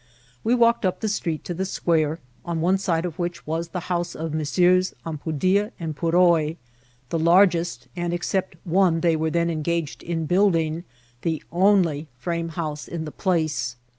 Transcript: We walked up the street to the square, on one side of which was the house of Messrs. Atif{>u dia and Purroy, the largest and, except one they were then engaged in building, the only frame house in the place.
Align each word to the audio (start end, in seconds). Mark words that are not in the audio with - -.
We 0.43 0.55
walked 0.55 0.83
up 0.83 0.99
the 1.01 1.07
street 1.07 1.43
to 1.43 1.53
the 1.53 1.63
square, 1.63 2.19
on 2.43 2.59
one 2.59 2.79
side 2.79 3.05
of 3.05 3.19
which 3.19 3.45
was 3.45 3.67
the 3.67 3.81
house 3.81 4.15
of 4.15 4.33
Messrs. 4.33 4.95
Atif{>u 5.05 5.37
dia 5.37 5.71
and 5.79 5.95
Purroy, 5.95 6.55
the 7.09 7.19
largest 7.19 7.87
and, 7.95 8.11
except 8.11 8.57
one 8.63 9.01
they 9.01 9.15
were 9.15 9.29
then 9.29 9.51
engaged 9.51 10.01
in 10.01 10.25
building, 10.25 10.85
the 11.21 11.43
only 11.51 12.07
frame 12.17 12.49
house 12.49 12.87
in 12.87 13.05
the 13.05 13.11
place. 13.11 13.75